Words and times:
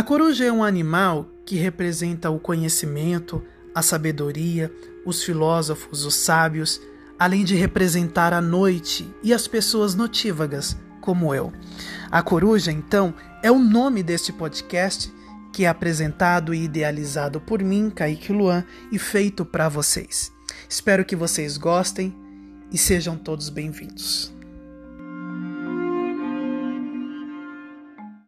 A 0.00 0.02
coruja 0.02 0.46
é 0.46 0.50
um 0.50 0.64
animal 0.64 1.28
que 1.44 1.56
representa 1.56 2.30
o 2.30 2.40
conhecimento, 2.40 3.42
a 3.74 3.82
sabedoria, 3.82 4.72
os 5.04 5.22
filósofos, 5.22 6.06
os 6.06 6.14
sábios, 6.14 6.80
além 7.18 7.44
de 7.44 7.54
representar 7.54 8.32
a 8.32 8.40
noite 8.40 9.06
e 9.22 9.30
as 9.34 9.46
pessoas 9.46 9.94
notívagas, 9.94 10.74
como 11.02 11.34
eu. 11.34 11.52
A 12.10 12.22
coruja, 12.22 12.72
então, 12.72 13.12
é 13.42 13.52
o 13.52 13.58
nome 13.58 14.02
deste 14.02 14.32
podcast 14.32 15.12
que 15.52 15.66
é 15.66 15.68
apresentado 15.68 16.54
e 16.54 16.64
idealizado 16.64 17.38
por 17.38 17.62
mim, 17.62 17.90
Kaique 17.90 18.32
Luan, 18.32 18.64
e 18.90 18.98
feito 18.98 19.44
para 19.44 19.68
vocês. 19.68 20.32
Espero 20.66 21.04
que 21.04 21.14
vocês 21.14 21.58
gostem 21.58 22.16
e 22.72 22.78
sejam 22.78 23.18
todos 23.18 23.50
bem-vindos. 23.50 24.39